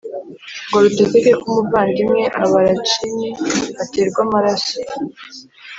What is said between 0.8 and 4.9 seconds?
rutegeke ko umuvandimwe Albarracini aterwa amaraso